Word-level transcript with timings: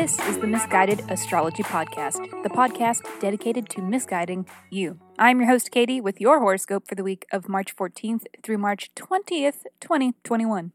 This 0.00 0.18
is 0.20 0.38
the 0.38 0.46
Miss 0.46 0.64
Guided 0.64 1.02
Astrology 1.10 1.62
Podcast, 1.62 2.42
the 2.42 2.48
podcast 2.48 3.02
dedicated 3.20 3.68
to 3.68 3.82
misguiding 3.82 4.46
you. 4.70 4.98
I'm 5.18 5.40
your 5.40 5.50
host, 5.50 5.70
Katie, 5.70 6.00
with 6.00 6.22
your 6.22 6.38
horoscope 6.38 6.88
for 6.88 6.94
the 6.94 7.04
week 7.04 7.26
of 7.30 7.50
March 7.50 7.76
14th 7.76 8.24
through 8.42 8.56
March 8.56 8.90
20th, 8.94 9.64
2021. 9.78 10.72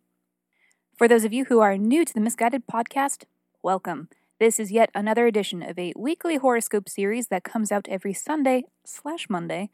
For 0.95 1.07
those 1.07 1.23
of 1.23 1.33
you 1.33 1.45
who 1.45 1.59
are 1.59 1.75
new 1.75 2.05
to 2.05 2.13
the 2.13 2.21
Miss 2.21 2.35
Guided 2.35 2.67
Podcast, 2.67 3.23
welcome. 3.63 4.09
This 4.39 4.59
is 4.59 4.71
yet 4.71 4.91
another 4.93 5.25
edition 5.25 5.63
of 5.63 5.79
a 5.79 5.93
weekly 5.95 6.37
horoscope 6.37 6.87
series 6.87 7.29
that 7.29 7.43
comes 7.43 7.71
out 7.71 7.87
every 7.89 8.13
Sunday 8.13 8.65
slash 8.85 9.27
Monday 9.27 9.71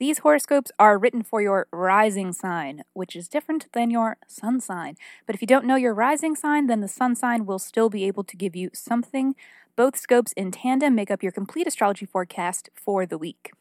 these 0.00 0.18
horoscopes 0.18 0.72
are 0.78 0.98
written 0.98 1.22
for 1.22 1.40
your 1.40 1.68
rising 1.72 2.32
sign, 2.32 2.82
which 2.94 3.14
is 3.14 3.28
different 3.28 3.68
than 3.72 3.90
your 3.90 4.16
sun 4.26 4.60
sign. 4.60 4.96
But 5.26 5.34
if 5.34 5.40
you 5.40 5.46
don't 5.46 5.66
know 5.66 5.76
your 5.76 5.94
rising 5.94 6.34
sign, 6.34 6.66
then 6.66 6.80
the 6.80 6.88
sun 6.88 7.14
sign 7.14 7.46
will 7.46 7.60
still 7.60 7.88
be 7.88 8.04
able 8.04 8.24
to 8.24 8.36
give 8.36 8.56
you 8.56 8.70
something. 8.72 9.34
Both 9.76 9.96
scopes 9.96 10.32
in 10.32 10.50
tandem 10.50 10.94
make 10.94 11.10
up 11.10 11.22
your 11.22 11.32
complete 11.32 11.66
astrology 11.66 12.06
forecast 12.06 12.70
for 12.74 13.06
the 13.06 13.18
week. 13.18 13.52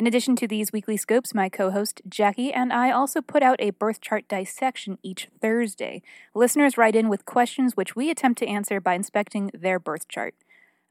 In 0.00 0.06
addition 0.06 0.34
to 0.36 0.48
these 0.48 0.72
weekly 0.72 0.96
scopes, 0.96 1.34
my 1.34 1.50
co 1.50 1.70
host 1.70 2.00
Jackie 2.08 2.54
and 2.54 2.72
I 2.72 2.90
also 2.90 3.20
put 3.20 3.42
out 3.42 3.60
a 3.60 3.68
birth 3.68 4.00
chart 4.00 4.26
dissection 4.28 4.96
each 5.02 5.28
Thursday. 5.42 6.00
Listeners 6.34 6.78
write 6.78 6.96
in 6.96 7.10
with 7.10 7.26
questions 7.26 7.76
which 7.76 7.94
we 7.94 8.10
attempt 8.10 8.38
to 8.38 8.46
answer 8.46 8.80
by 8.80 8.94
inspecting 8.94 9.50
their 9.52 9.78
birth 9.78 10.08
chart. 10.08 10.34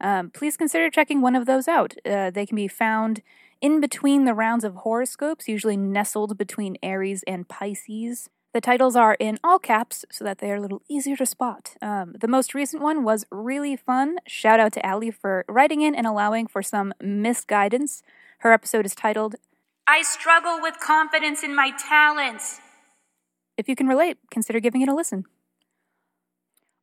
Um, 0.00 0.30
please 0.30 0.56
consider 0.56 0.90
checking 0.90 1.20
one 1.20 1.34
of 1.34 1.46
those 1.46 1.66
out. 1.66 1.94
Uh, 2.06 2.30
they 2.30 2.46
can 2.46 2.54
be 2.54 2.68
found 2.68 3.22
in 3.60 3.80
between 3.80 4.24
the 4.24 4.34
rounds 4.34 4.64
of 4.64 4.76
horoscopes, 4.76 5.48
usually 5.48 5.76
nestled 5.76 6.38
between 6.38 6.76
Aries 6.82 7.22
and 7.26 7.48
Pisces. 7.48 8.28
The 8.52 8.60
titles 8.60 8.96
are 8.96 9.16
in 9.20 9.38
all 9.44 9.58
caps 9.58 10.04
so 10.10 10.24
that 10.24 10.38
they 10.38 10.50
are 10.50 10.56
a 10.56 10.60
little 10.60 10.82
easier 10.88 11.16
to 11.16 11.26
spot. 11.26 11.76
Um, 11.80 12.14
the 12.20 12.26
most 12.26 12.52
recent 12.54 12.82
one 12.82 13.04
was 13.04 13.24
really 13.30 13.76
fun. 13.76 14.16
Shout 14.26 14.58
out 14.58 14.72
to 14.72 14.88
Ali 14.88 15.10
for 15.12 15.44
writing 15.48 15.82
in 15.82 15.94
and 15.94 16.06
allowing 16.06 16.48
for 16.48 16.62
some 16.62 16.92
misguidance. 17.00 18.02
Her 18.38 18.52
episode 18.52 18.86
is 18.86 18.94
titled, 18.94 19.36
I 19.86 20.02
Struggle 20.02 20.60
with 20.62 20.78
Confidence 20.78 21.42
in 21.42 21.54
My 21.54 21.72
Talents. 21.76 22.60
If 23.56 23.68
you 23.68 23.74
can 23.74 23.88
relate, 23.88 24.18
consider 24.30 24.60
giving 24.60 24.82
it 24.82 24.88
a 24.88 24.94
listen. 24.94 25.24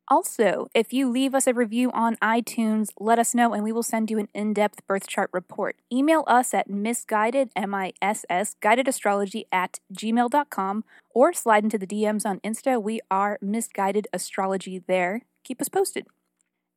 Also, 0.09 0.67
if 0.73 0.93
you 0.93 1.09
leave 1.09 1.35
us 1.35 1.47
a 1.47 1.53
review 1.53 1.91
on 1.91 2.15
iTunes, 2.17 2.91
let 2.97 3.19
us 3.19 3.35
know 3.35 3.53
and 3.53 3.61
we 3.61 3.73
will 3.73 3.83
send 3.83 4.09
you 4.09 4.17
an 4.17 4.29
in 4.33 4.53
depth 4.53 4.85
birth 4.87 5.05
chart 5.05 5.29
report. 5.33 5.75
Email 5.91 6.23
us 6.27 6.53
at 6.53 6.69
misguided, 6.69 7.49
M 7.57 7.75
I 7.75 7.91
S 8.01 8.23
S, 8.29 8.55
guided 8.61 8.87
astrology 8.87 9.47
at 9.51 9.79
gmail.com 9.93 10.85
or 11.09 11.33
slide 11.33 11.65
into 11.65 11.77
the 11.77 11.87
DMs 11.87 12.25
on 12.25 12.39
Insta. 12.39 12.81
We 12.81 13.01
are 13.11 13.37
misguided 13.41 14.07
astrology 14.13 14.79
there. 14.79 15.23
Keep 15.43 15.59
us 15.59 15.67
posted. 15.67 16.07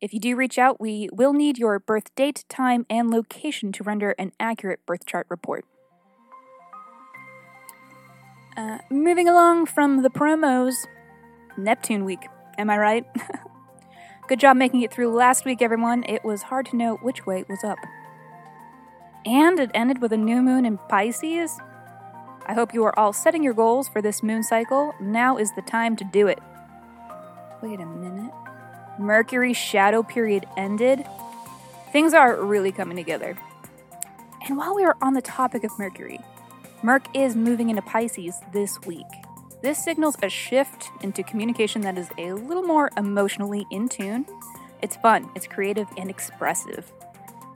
If 0.00 0.12
you 0.12 0.18
do 0.18 0.34
reach 0.34 0.58
out, 0.58 0.80
we 0.80 1.08
will 1.12 1.32
need 1.32 1.56
your 1.56 1.78
birth 1.78 2.12
date, 2.16 2.44
time, 2.48 2.84
and 2.90 3.10
location 3.10 3.70
to 3.72 3.84
render 3.84 4.10
an 4.18 4.32
accurate 4.40 4.84
birth 4.86 5.06
chart 5.06 5.26
report. 5.30 5.64
Uh, 8.56 8.78
moving 8.90 9.28
along 9.28 9.66
from 9.66 10.02
the 10.02 10.10
promos, 10.10 10.74
Neptune 11.56 12.04
Week. 12.04 12.26
Am 12.58 12.70
I 12.70 12.78
right? 12.78 13.06
Good 14.28 14.40
job 14.40 14.56
making 14.56 14.82
it 14.82 14.92
through 14.92 15.14
last 15.14 15.44
week, 15.44 15.60
everyone. 15.60 16.04
It 16.08 16.24
was 16.24 16.42
hard 16.42 16.66
to 16.66 16.76
know 16.76 16.96
which 16.96 17.26
way 17.26 17.44
was 17.48 17.64
up. 17.64 17.78
And 19.26 19.58
it 19.58 19.70
ended 19.74 20.00
with 20.00 20.12
a 20.12 20.16
new 20.16 20.40
moon 20.40 20.64
in 20.64 20.78
Pisces. 20.78 21.58
I 22.46 22.54
hope 22.54 22.72
you 22.72 22.84
are 22.84 22.98
all 22.98 23.12
setting 23.12 23.42
your 23.42 23.54
goals 23.54 23.88
for 23.88 24.00
this 24.00 24.22
moon 24.22 24.42
cycle. 24.42 24.94
Now 25.00 25.36
is 25.36 25.54
the 25.54 25.62
time 25.62 25.96
to 25.96 26.04
do 26.04 26.26
it. 26.26 26.38
Wait 27.62 27.80
a 27.80 27.86
minute. 27.86 28.32
Mercury's 28.98 29.56
shadow 29.56 30.02
period 30.02 30.46
ended. 30.56 31.04
Things 31.92 32.14
are 32.14 32.42
really 32.42 32.72
coming 32.72 32.96
together. 32.96 33.36
And 34.46 34.56
while 34.56 34.74
we 34.74 34.84
are 34.84 34.96
on 35.02 35.14
the 35.14 35.22
topic 35.22 35.64
of 35.64 35.78
Mercury, 35.78 36.20
Merc 36.82 37.04
is 37.14 37.36
moving 37.36 37.68
into 37.68 37.82
Pisces 37.82 38.40
this 38.52 38.80
week. 38.86 39.06
This 39.62 39.82
signals 39.82 40.16
a 40.22 40.28
shift 40.30 40.88
into 41.02 41.22
communication 41.22 41.82
that 41.82 41.98
is 41.98 42.08
a 42.16 42.32
little 42.32 42.62
more 42.62 42.90
emotionally 42.96 43.66
in 43.70 43.90
tune. 43.90 44.24
It's 44.80 44.96
fun, 44.96 45.28
it's 45.34 45.46
creative, 45.46 45.86
and 45.98 46.08
expressive. 46.08 46.90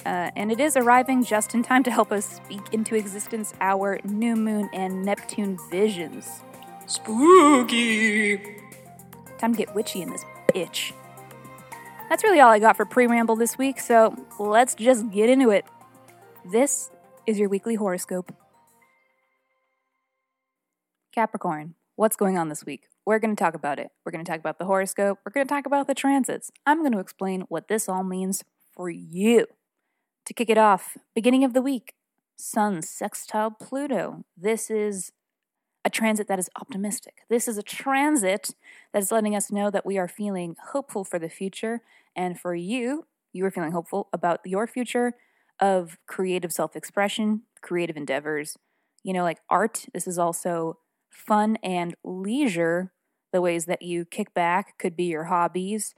Uh, 0.05 0.31
and 0.37 0.53
it 0.53 0.61
is 0.61 0.77
arriving 0.77 1.25
just 1.25 1.55
in 1.55 1.63
time 1.63 1.83
to 1.83 1.91
help 1.91 2.13
us 2.13 2.27
speak 2.27 2.61
into 2.73 2.95
existence 2.95 3.55
our 3.63 3.99
new 4.05 4.37
moon 4.37 4.69
and 4.75 5.03
Neptune 5.03 5.59
visions. 5.71 6.43
Spooky! 6.87 8.37
Time 9.39 9.53
to 9.53 9.59
get 9.59 9.75
witchy 9.75 10.03
in 10.03 10.11
this 10.11 10.27
bitch. 10.55 10.93
That's 12.11 12.23
really 12.23 12.41
all 12.41 12.51
I 12.51 12.59
got 12.59 12.77
for 12.77 12.85
pre 12.85 13.07
ramble 13.07 13.37
this 13.37 13.57
week, 13.57 13.81
so 13.81 14.15
let's 14.39 14.75
just 14.75 15.11
get 15.11 15.31
into 15.31 15.49
it. 15.49 15.65
This 16.53 16.91
is 17.27 17.39
your 17.39 17.49
weekly 17.49 17.77
horoscope. 17.77 18.31
Capricorn. 21.15 21.75
What's 21.97 22.17
going 22.17 22.37
on 22.37 22.49
this 22.49 22.67
week? 22.67 22.89
We're 23.07 23.21
going 23.21 23.37
to 23.37 23.41
talk 23.41 23.55
about 23.55 23.79
it. 23.79 23.91
We're 24.05 24.11
going 24.11 24.25
to 24.25 24.29
talk 24.29 24.41
about 24.41 24.59
the 24.59 24.65
horoscope. 24.65 25.21
We're 25.25 25.31
going 25.31 25.47
to 25.47 25.55
talk 25.55 25.65
about 25.65 25.87
the 25.87 25.95
transits. 25.95 26.51
I'm 26.67 26.81
going 26.81 26.91
to 26.91 26.99
explain 26.99 27.43
what 27.43 27.69
this 27.69 27.89
all 27.89 28.03
means 28.03 28.43
for 28.73 28.91
you. 28.91 29.47
To 30.27 30.35
kick 30.35 30.51
it 30.51 30.59
off, 30.59 30.97
beginning 31.15 31.45
of 31.45 31.53
the 31.53 31.63
week, 31.63 31.95
Sun 32.37 32.83
sextile 32.83 33.53
Pluto. 33.53 34.25
This 34.37 34.73
is 34.73 35.13
a 35.85 35.91
transit 35.91 36.27
that 36.27 36.41
is 36.41 36.51
optimistic. 36.61 37.19
This 37.29 37.47
is 37.47 37.59
a 37.59 37.63
transit 37.63 38.57
that 38.93 39.01
is 39.01 39.13
letting 39.13 39.37
us 39.37 39.53
know 39.53 39.71
that 39.71 39.87
we 39.87 39.97
are 39.97 40.09
feeling 40.09 40.57
hopeful 40.73 41.05
for 41.05 41.21
the 41.21 41.29
future. 41.29 41.83
And 42.17 42.41
for 42.41 42.57
you, 42.57 43.07
you 43.33 43.45
are 43.45 43.53
feeling 43.53 43.71
hopeful 43.71 44.09
about 44.13 44.41
your 44.45 44.67
future 44.67 45.13
of 45.61 45.97
creative 46.09 46.51
self 46.51 46.75
expression, 46.75 47.43
creative 47.63 47.97
endeavors. 47.97 48.57
You 49.05 49.13
know, 49.13 49.23
like 49.23 49.39
art. 49.49 49.85
This 49.95 50.09
is 50.09 50.19
also 50.19 50.79
fun 51.15 51.57
and 51.63 51.95
leisure, 52.05 52.93
the 53.33 53.41
ways 53.41 53.67
that 53.67 53.83
you 53.83 54.05
kick 54.05 54.35
back 54.35 54.79
could 54.79 54.97
be 54.97 55.05
your 55.05 55.25
hobbies, 55.25 55.95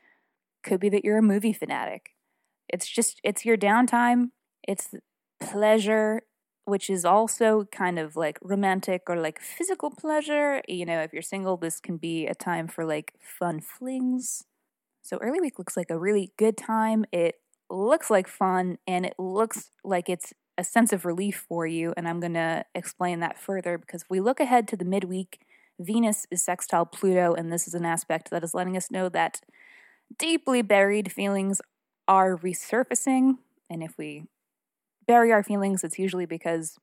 could 0.63 0.81
be 0.81 0.89
that 0.89 1.05
you're 1.05 1.19
a 1.19 1.23
movie 1.23 1.53
fanatic. 1.53 2.11
It's 2.69 2.89
just, 2.89 3.21
it's 3.23 3.45
your 3.45 3.57
downtime, 3.57 4.31
it's 4.67 4.91
pleasure, 5.41 6.23
which 6.65 6.91
is 6.91 7.05
also 7.05 7.69
kind 7.71 7.99
of 7.99 8.17
like 8.17 8.39
romantic 8.43 9.03
or 9.09 9.17
like 9.17 9.41
physical 9.41 9.91
pleasure. 9.91 10.63
You 10.67 10.85
know, 10.85 11.01
if 11.01 11.13
you're 11.13 11.23
single, 11.23 11.57
this 11.57 11.81
can 11.81 11.97
be 11.97 12.27
a 12.27 12.35
time 12.35 12.67
for 12.67 12.85
like 12.85 13.15
fun 13.21 13.61
flings. 13.61 14.43
So 15.03 15.19
early 15.19 15.41
week 15.41 15.59
looks 15.59 15.77
like 15.77 15.91
a 15.91 15.99
really 15.99 16.33
good 16.37 16.57
time. 16.57 17.05
It 17.13 17.37
looks 17.71 18.11
like 18.11 18.27
fun 18.27 18.79
and 18.87 19.07
it 19.07 19.15
looks 19.19 19.71
like 19.85 20.09
it's 20.09 20.33
a 20.59 20.65
sense 20.65 20.93
of 20.93 21.05
relief 21.05 21.45
for 21.49 21.67
you, 21.67 21.93
and 21.97 22.09
I'm 22.09 22.21
going 22.21 22.35
to 22.35 22.65
explain 22.75 23.21
that 23.21 23.39
further 23.39 23.79
because 23.79 24.03
if 24.03 24.11
we 24.11 24.21
look 24.21 24.41
ahead 24.41 24.67
to 24.69 24.77
the 24.77 24.85
midweek, 24.85 25.41
Venus 25.79 26.27
is 26.31 26.43
sextile 26.43 26.87
Pluto, 26.87 27.35
and 27.35 27.53
this 27.53 27.69
is 27.69 27.75
an 27.75 27.85
aspect 27.85 28.31
that 28.31 28.43
is 28.43 28.55
letting 28.55 28.77
us 28.77 28.91
know 28.91 29.09
that 29.11 29.41
deeply 30.19 30.63
buried 30.63 31.13
feelings 31.13 31.61
are 32.09 32.37
resurfacing. 32.37 33.35
And 33.69 33.83
if 33.83 33.95
we 33.99 34.25
bury 35.07 35.33
our 35.33 35.43
feelings, 35.43 35.85
it's 35.85 35.99
usually 35.99 36.27
because 36.27 36.79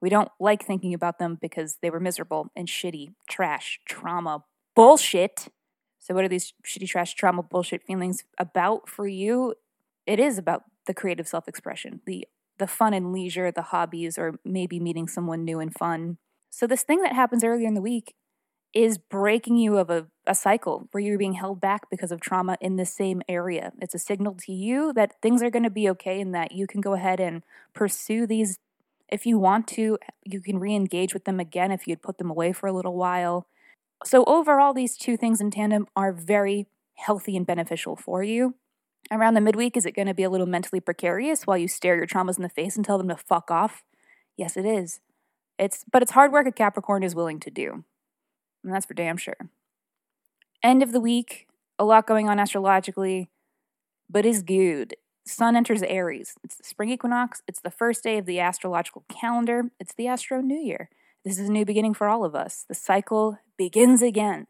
we 0.00 0.08
don't 0.08 0.30
like 0.40 0.64
thinking 0.64 0.94
about 0.94 1.18
them 1.18 1.38
because 1.40 1.78
they 1.82 1.90
were 1.90 2.00
miserable 2.00 2.50
and 2.56 2.68
shitty, 2.68 3.14
trash, 3.28 3.80
trauma, 3.86 4.44
bullshit. 4.74 5.48
So, 6.00 6.14
what 6.14 6.24
are 6.24 6.28
these 6.28 6.52
shitty, 6.66 6.88
trash, 6.88 7.14
trauma, 7.14 7.42
bullshit 7.42 7.82
feelings 7.82 8.24
about 8.38 8.88
for 8.88 9.06
you? 9.06 9.54
It 10.06 10.20
is 10.20 10.36
about 10.36 10.64
the 10.86 10.94
creative 10.94 11.26
self 11.26 11.48
expression, 11.48 12.00
the 12.06 12.26
the 12.58 12.66
fun 12.66 12.94
and 12.94 13.12
leisure, 13.12 13.50
the 13.50 13.62
hobbies, 13.62 14.18
or 14.18 14.38
maybe 14.44 14.80
meeting 14.80 15.08
someone 15.08 15.44
new 15.44 15.60
and 15.60 15.74
fun. 15.74 16.18
So, 16.50 16.66
this 16.66 16.82
thing 16.82 17.02
that 17.02 17.14
happens 17.14 17.42
earlier 17.44 17.66
in 17.66 17.74
the 17.74 17.80
week 17.80 18.14
is 18.72 18.98
breaking 18.98 19.56
you 19.56 19.78
of 19.78 19.88
a, 19.88 20.06
a 20.26 20.34
cycle 20.34 20.88
where 20.90 21.02
you're 21.02 21.18
being 21.18 21.34
held 21.34 21.60
back 21.60 21.88
because 21.90 22.10
of 22.10 22.20
trauma 22.20 22.56
in 22.60 22.76
the 22.76 22.84
same 22.84 23.22
area. 23.28 23.72
It's 23.80 23.94
a 23.94 23.98
signal 23.98 24.34
to 24.42 24.52
you 24.52 24.92
that 24.94 25.20
things 25.22 25.42
are 25.42 25.50
going 25.50 25.62
to 25.62 25.70
be 25.70 25.88
okay 25.90 26.20
and 26.20 26.34
that 26.34 26.52
you 26.52 26.66
can 26.66 26.80
go 26.80 26.94
ahead 26.94 27.20
and 27.20 27.42
pursue 27.72 28.26
these. 28.26 28.58
If 29.08 29.26
you 29.26 29.38
want 29.38 29.68
to, 29.68 29.98
you 30.24 30.40
can 30.40 30.58
re 30.58 30.74
engage 30.74 31.14
with 31.14 31.24
them 31.24 31.38
again 31.38 31.70
if 31.70 31.86
you'd 31.86 32.02
put 32.02 32.18
them 32.18 32.30
away 32.30 32.52
for 32.52 32.66
a 32.66 32.72
little 32.72 32.96
while. 32.96 33.46
So, 34.04 34.24
overall, 34.26 34.74
these 34.74 34.96
two 34.96 35.16
things 35.16 35.40
in 35.40 35.50
tandem 35.50 35.86
are 35.94 36.12
very 36.12 36.66
healthy 36.94 37.36
and 37.36 37.46
beneficial 37.46 37.96
for 37.96 38.22
you. 38.22 38.54
Around 39.10 39.34
the 39.34 39.40
midweek, 39.40 39.76
is 39.76 39.86
it 39.86 39.94
going 39.94 40.08
to 40.08 40.14
be 40.14 40.22
a 40.22 40.30
little 40.30 40.46
mentally 40.46 40.80
precarious 40.80 41.46
while 41.46 41.58
you 41.58 41.68
stare 41.68 41.96
your 41.96 42.06
traumas 42.06 42.36
in 42.36 42.42
the 42.42 42.48
face 42.48 42.76
and 42.76 42.84
tell 42.84 42.98
them 42.98 43.08
to 43.08 43.16
fuck 43.16 43.50
off? 43.50 43.82
Yes, 44.36 44.56
it 44.56 44.64
is. 44.64 45.00
It's 45.58 45.84
but 45.90 46.02
it's 46.02 46.12
hard 46.12 46.32
work 46.32 46.46
a 46.46 46.52
Capricorn 46.52 47.02
is 47.02 47.14
willing 47.14 47.38
to 47.40 47.50
do. 47.50 47.84
And 48.64 48.72
that's 48.72 48.86
for 48.86 48.94
damn 48.94 49.16
sure. 49.16 49.50
End 50.62 50.82
of 50.82 50.92
the 50.92 51.00
week, 51.00 51.46
a 51.78 51.84
lot 51.84 52.06
going 52.06 52.28
on 52.28 52.38
astrologically, 52.38 53.30
but 54.08 54.24
is 54.24 54.42
good. 54.42 54.96
Sun 55.26 55.56
enters 55.56 55.82
Aries. 55.82 56.34
It's 56.42 56.56
the 56.56 56.64
spring 56.64 56.90
equinox. 56.90 57.42
It's 57.46 57.60
the 57.60 57.70
first 57.70 58.02
day 58.02 58.18
of 58.18 58.26
the 58.26 58.40
astrological 58.40 59.04
calendar. 59.08 59.70
It's 59.78 59.94
the 59.94 60.06
Astro 60.06 60.40
New 60.40 60.58
Year. 60.58 60.90
This 61.24 61.38
is 61.38 61.48
a 61.48 61.52
new 61.52 61.64
beginning 61.64 61.94
for 61.94 62.08
all 62.08 62.24
of 62.24 62.34
us. 62.34 62.64
The 62.68 62.74
cycle 62.74 63.38
begins 63.56 64.02
again. 64.02 64.46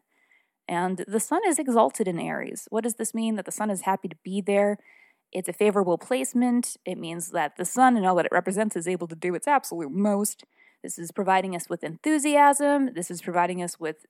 And 0.69 1.05
the 1.07 1.21
sun 1.21 1.43
is 1.47 1.59
exalted 1.59 2.09
in 2.09 2.19
Aries. 2.19 2.67
What 2.71 2.85
does 2.85 2.95
this 2.95 3.15
mean? 3.15 3.37
That 3.37 3.45
the 3.45 3.53
sun 3.53 3.71
is 3.71 3.83
happy 3.83 4.09
to 4.09 4.17
be 4.25 4.41
there. 4.41 4.79
It's 5.33 5.49
a 5.49 5.53
favorable 5.53 5.99
placement. 5.99 6.77
It 6.85 6.97
means 6.97 7.31
that 7.31 7.57
the 7.57 7.65
sun 7.65 7.97
and 7.97 8.07
all 8.07 8.15
that 8.17 8.27
it 8.27 8.33
represents 8.33 8.77
is 8.77 8.89
able 8.89 9.09
to 9.09 9.17
do 9.17 9.35
its 9.35 9.49
absolute 9.49 9.93
most. 9.93 10.45
This 10.83 10.99
is 10.99 11.13
providing 11.13 11.57
us 11.57 11.69
with 11.69 11.83
enthusiasm. 11.83 12.91
This 12.95 13.11
is 13.11 13.21
providing 13.21 13.63
us 13.63 13.81
with 13.81 14.07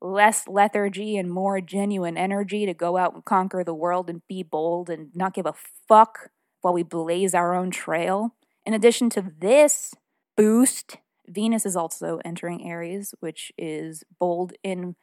less 0.00 0.46
lethargy 0.48 1.16
and 1.16 1.30
more 1.30 1.60
genuine 1.60 2.16
energy 2.16 2.66
to 2.66 2.74
go 2.74 2.96
out 2.96 3.14
and 3.14 3.24
conquer 3.24 3.64
the 3.64 3.74
world 3.74 4.10
and 4.10 4.22
be 4.28 4.42
bold 4.42 4.90
and 4.90 5.10
not 5.14 5.34
give 5.34 5.46
a 5.46 5.54
fuck 5.88 6.30
while 6.60 6.74
we 6.74 6.82
blaze 6.82 7.34
our 7.34 7.54
own 7.54 7.70
trail. 7.70 8.34
In 8.66 8.74
addition 8.74 9.10
to 9.10 9.32
this 9.38 9.94
boost, 10.36 10.98
Venus 11.26 11.64
is 11.64 11.76
also 11.76 12.20
entering 12.24 12.68
Aries, 12.68 13.14
which 13.20 13.52
is 13.56 14.04
bold 14.18 14.52
in 14.62 14.96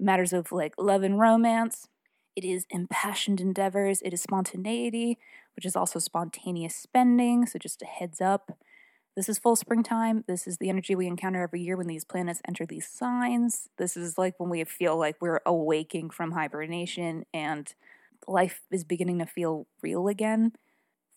matters 0.00 0.32
of 0.32 0.52
like 0.52 0.74
love 0.78 1.02
and 1.02 1.18
romance. 1.18 1.88
It 2.36 2.44
is 2.44 2.66
impassioned 2.70 3.40
endeavors. 3.40 4.00
It 4.02 4.12
is 4.14 4.22
spontaneity, 4.22 5.18
which 5.56 5.66
is 5.66 5.76
also 5.76 5.98
spontaneous 5.98 6.74
spending. 6.74 7.46
So, 7.46 7.58
just 7.58 7.82
a 7.82 7.86
heads 7.86 8.20
up. 8.20 8.58
This 9.16 9.28
is 9.28 9.38
full 9.38 9.56
springtime. 9.56 10.24
This 10.28 10.46
is 10.46 10.58
the 10.58 10.68
energy 10.68 10.94
we 10.94 11.06
encounter 11.06 11.42
every 11.42 11.60
year 11.60 11.76
when 11.76 11.88
these 11.88 12.04
planets 12.04 12.40
enter 12.46 12.64
these 12.64 12.88
signs. 12.88 13.68
This 13.76 13.96
is 13.96 14.16
like 14.16 14.38
when 14.38 14.48
we 14.48 14.62
feel 14.64 14.96
like 14.96 15.16
we're 15.20 15.40
awaking 15.44 16.10
from 16.10 16.32
hibernation 16.32 17.26
and 17.34 17.74
life 18.28 18.62
is 18.70 18.84
beginning 18.84 19.18
to 19.18 19.26
feel 19.26 19.66
real 19.82 20.06
again. 20.08 20.52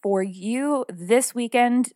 For 0.01 0.24
you, 0.24 0.85
this 0.89 1.35
weekend, 1.35 1.94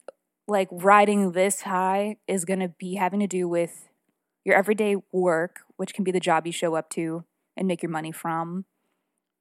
like 0.48 0.70
riding 0.72 1.32
this 1.34 1.62
high 1.62 2.18
is 2.28 2.46
going 2.46 2.60
to 2.60 2.70
be 2.70 2.96
having 2.96 3.20
to 3.20 3.28
do 3.28 3.48
with 3.48 3.90
your 4.46 4.56
everyday 4.56 4.96
work, 5.12 5.62
which 5.78 5.94
can 5.94 6.04
be 6.04 6.12
the 6.12 6.20
job 6.20 6.46
you 6.46 6.52
show 6.52 6.76
up 6.76 6.90
to 6.92 7.24
and 7.56 7.68
make 7.68 7.82
your 7.82 7.92
money 7.92 8.12
from. 8.12 8.66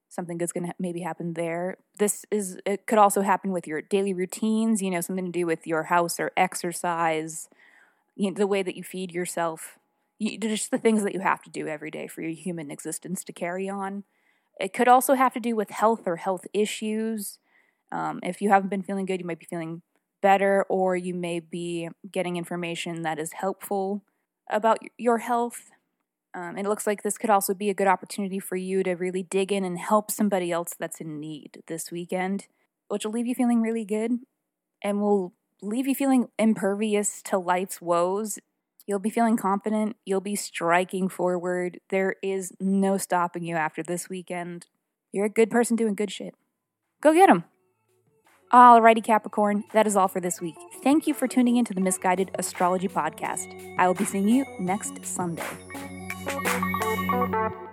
Something 0.09 0.37
good's 0.37 0.53
to 0.53 0.73
maybe 0.79 1.01
happen 1.01 1.33
there. 1.33 1.77
This 1.99 2.25
is, 2.31 2.57
it 2.65 2.87
could 2.87 2.97
also 2.97 3.21
happen 3.21 3.51
with 3.51 3.67
your 3.67 3.81
daily 3.81 4.13
routines, 4.13 4.81
you 4.81 4.89
know, 4.89 5.01
something 5.01 5.25
to 5.25 5.31
do 5.31 5.45
with 5.45 5.67
your 5.67 5.83
house 5.83 6.19
or 6.19 6.31
exercise, 6.37 7.49
you 8.15 8.31
know, 8.31 8.35
the 8.35 8.47
way 8.47 8.63
that 8.63 8.75
you 8.75 8.83
feed 8.83 9.11
yourself, 9.11 9.77
you, 10.17 10.37
just 10.39 10.71
the 10.71 10.77
things 10.77 11.03
that 11.03 11.13
you 11.13 11.19
have 11.19 11.41
to 11.43 11.49
do 11.49 11.67
every 11.67 11.91
day 11.91 12.07
for 12.07 12.21
your 12.21 12.31
human 12.31 12.71
existence 12.71 13.23
to 13.25 13.33
carry 13.33 13.67
on. 13.67 14.05
It 14.59 14.73
could 14.73 14.87
also 14.87 15.13
have 15.13 15.33
to 15.33 15.39
do 15.39 15.55
with 15.55 15.69
health 15.69 16.03
or 16.05 16.15
health 16.15 16.47
issues. 16.53 17.37
Um, 17.91 18.19
if 18.23 18.41
you 18.41 18.49
haven't 18.49 18.69
been 18.69 18.83
feeling 18.83 19.05
good, 19.05 19.19
you 19.19 19.27
might 19.27 19.39
be 19.39 19.45
feeling 19.45 19.81
better, 20.21 20.65
or 20.69 20.95
you 20.95 21.13
may 21.13 21.39
be 21.39 21.89
getting 22.11 22.37
information 22.37 23.03
that 23.03 23.19
is 23.19 23.33
helpful 23.33 24.03
about 24.49 24.79
your 24.97 25.19
health. 25.19 25.69
Um, 26.37 26.55
it 26.55 26.67
looks 26.67 26.85
like 26.85 27.01
this 27.01 27.17
could 27.17 27.31
also 27.31 27.55
be 27.55 27.71
a 27.71 27.73
good 27.73 27.87
opportunity 27.87 28.37
for 28.37 28.55
you 28.55 28.83
to 28.83 28.93
really 28.93 29.23
dig 29.23 29.51
in 29.51 29.63
and 29.63 29.79
help 29.79 30.11
somebody 30.11 30.51
else 30.51 30.75
that's 30.77 31.01
in 31.01 31.19
need 31.19 31.63
this 31.65 31.91
weekend, 31.91 32.45
which 32.89 33.03
will 33.03 33.11
leave 33.11 33.25
you 33.25 33.33
feeling 33.33 33.59
really 33.59 33.83
good 33.83 34.19
and 34.83 35.01
will 35.01 35.33
leave 35.63 35.87
you 35.87 35.95
feeling 35.95 36.27
impervious 36.37 37.23
to 37.23 37.39
life's 37.39 37.81
woes. 37.81 38.37
You'll 38.85 38.99
be 38.99 39.09
feeling 39.09 39.35
confident. 39.35 39.95
You'll 40.05 40.21
be 40.21 40.35
striking 40.35 41.09
forward. 41.09 41.79
There 41.89 42.17
is 42.21 42.53
no 42.59 42.99
stopping 42.99 43.43
you 43.43 43.55
after 43.55 43.81
this 43.81 44.07
weekend. 44.07 44.67
You're 45.11 45.25
a 45.25 45.29
good 45.29 45.49
person 45.49 45.75
doing 45.75 45.95
good 45.95 46.11
shit. 46.11 46.35
Go 47.01 47.13
get 47.13 47.27
them. 47.27 47.45
Alrighty, 48.53 49.03
Capricorn, 49.03 49.63
that 49.73 49.87
is 49.87 49.95
all 49.95 50.07
for 50.07 50.21
this 50.21 50.39
week. 50.39 50.55
Thank 50.83 51.07
you 51.07 51.15
for 51.15 51.27
tuning 51.27 51.57
in 51.57 51.65
to 51.65 51.73
the 51.73 51.81
Miss 51.81 51.97
Guided 51.97 52.29
Astrology 52.35 52.87
Podcast. 52.87 53.75
I 53.79 53.87
will 53.87 53.95
be 53.95 54.05
seeing 54.05 54.29
you 54.29 54.45
next 54.59 55.03
Sunday. 55.03 55.96
Thank 57.19 57.33
you. 57.33 57.66